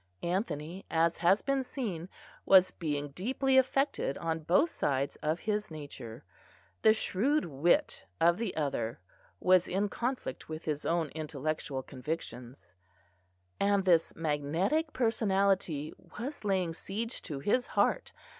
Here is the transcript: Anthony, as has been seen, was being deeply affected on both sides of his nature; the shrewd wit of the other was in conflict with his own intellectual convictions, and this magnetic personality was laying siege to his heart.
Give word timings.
Anthony, 0.23 0.83
as 0.89 1.17
has 1.17 1.43
been 1.43 1.61
seen, 1.61 2.09
was 2.43 2.71
being 2.71 3.09
deeply 3.09 3.59
affected 3.59 4.17
on 4.17 4.39
both 4.39 4.71
sides 4.71 5.15
of 5.17 5.41
his 5.41 5.69
nature; 5.69 6.23
the 6.81 6.91
shrewd 6.91 7.45
wit 7.45 8.03
of 8.19 8.39
the 8.39 8.55
other 8.57 8.99
was 9.39 9.67
in 9.67 9.89
conflict 9.89 10.49
with 10.49 10.65
his 10.65 10.87
own 10.87 11.09
intellectual 11.09 11.83
convictions, 11.83 12.73
and 13.59 13.85
this 13.85 14.15
magnetic 14.15 14.91
personality 14.91 15.93
was 16.17 16.43
laying 16.43 16.73
siege 16.73 17.21
to 17.21 17.37
his 17.37 17.67
heart. 17.67 18.11